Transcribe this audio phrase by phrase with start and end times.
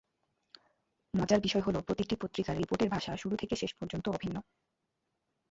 [1.13, 4.37] মজার বিষয় হলো, প্রতিটি পত্রিকার রিপোর্টের ভাষা শুরু থেকে শেষ পর্যন্ত অভিন্ন।